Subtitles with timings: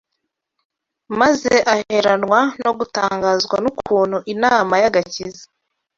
[1.19, 5.43] Maze aheranwa no gutangazwa n’ukuntu inama y’agakiza